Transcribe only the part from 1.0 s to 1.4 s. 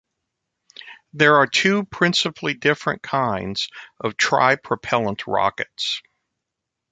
There